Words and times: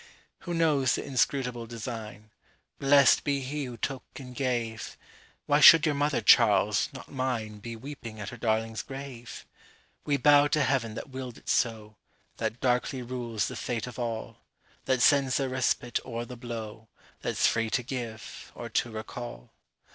Who 0.39 0.55
knows 0.55 0.95
the 0.95 1.03
inscrutable 1.05 1.67
design? 1.67 2.31
Blessed 2.79 3.23
be 3.23 3.41
He 3.41 3.65
who 3.65 3.77
took 3.77 4.01
and 4.15 4.33
gave! 4.35 4.97
Why 5.45 5.59
should 5.59 5.85
your 5.85 5.93
mother, 5.93 6.21
Charles, 6.21 6.89
not 6.91 7.11
mine, 7.11 7.59
Be 7.59 7.75
weeping 7.75 8.19
at 8.19 8.29
her 8.29 8.37
darling's 8.37 8.81
grave? 8.81 9.45
We 10.03 10.17
bow 10.17 10.47
to 10.47 10.63
Heaven 10.63 10.95
that 10.95 11.11
will'd 11.11 11.37
it 11.37 11.49
so, 11.49 11.97
That 12.37 12.59
darkly 12.59 13.03
rules 13.03 13.47
the 13.47 13.55
fate 13.55 13.85
of 13.85 13.99
all. 13.99 14.37
That 14.85 15.03
sends 15.03 15.37
the 15.37 15.47
respite 15.49 15.99
or 16.03 16.25
the 16.25 16.35
blow, 16.35 16.87
That's 17.21 17.45
free 17.45 17.69
to 17.69 17.83
give, 17.83 18.51
or 18.55 18.69
to 18.69 18.89
recall. 18.89 19.51